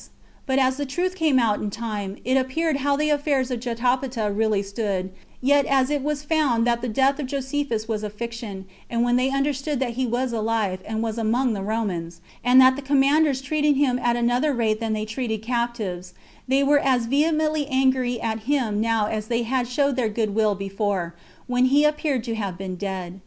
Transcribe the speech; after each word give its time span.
But 0.47 0.57
as 0.57 0.77
the 0.77 0.85
truth 0.87 1.13
came 1.13 1.37
out 1.37 1.61
in 1.61 1.69
time, 1.69 2.17
it 2.25 2.35
appeared 2.35 2.77
how 2.77 2.95
the 2.95 3.11
affairs 3.11 3.51
of 3.51 3.59
Jotapata 3.59 4.35
really 4.35 4.63
stood; 4.63 5.11
yet 5.41 5.65
was 6.01 6.21
it 6.23 6.27
found 6.27 6.65
that 6.65 6.81
the 6.81 6.87
death 6.89 7.19
of 7.19 7.27
Josephus 7.27 7.87
was 7.87 8.01
a 8.01 8.09
fiction; 8.09 8.65
and 8.89 9.03
when 9.03 9.15
they 9.15 9.29
understood 9.29 9.79
that 9.79 9.91
he 9.91 10.07
was 10.07 10.33
alive, 10.33 10.79
and 10.87 11.03
was 11.03 11.19
among 11.19 11.53
the 11.53 11.61
Romans, 11.61 12.19
and 12.43 12.59
that 12.59 12.77
the 12.77 12.81
commanders 12.81 13.43
treated 13.43 13.75
him 13.75 13.99
at 14.01 14.15
another 14.15 14.55
rate 14.55 14.79
than 14.79 14.93
they 14.93 15.05
treated 15.05 15.43
captives, 15.43 16.15
they 16.47 16.63
were 16.63 16.79
as 16.79 17.05
vehemently 17.05 17.67
angry 17.67 18.19
at 18.19 18.45
him 18.49 18.81
now 18.81 19.05
as 19.05 19.27
they 19.27 19.43
had 19.43 19.67
showed 19.67 19.95
their 19.97 20.09
good 20.09 20.33
will 20.33 20.55
before, 20.55 21.13
when 21.45 21.65
he 21.65 21.83
appeared 21.85 22.23
to 22.23 22.33
have 22.33 22.57
been 22.57 22.75
dead. 22.75 23.19